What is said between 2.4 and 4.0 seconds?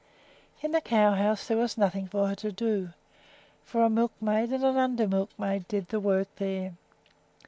do, for a